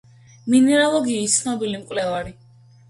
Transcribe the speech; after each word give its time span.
მინერალოგიის 0.53 1.37
ცნობილი 1.43 1.87
მკვლევარი. 1.87 2.37